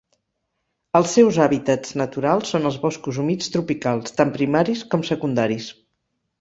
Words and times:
Els 0.99 1.11
seus 1.17 1.37
hàbitats 1.45 1.93
naturals 2.03 2.55
són 2.55 2.67
els 2.71 2.79
boscos 2.87 3.21
humits 3.27 3.53
tropicals, 3.59 4.19
tant 4.19 4.35
primaris 4.41 4.85
com 4.95 5.09
secundaris. 5.15 5.73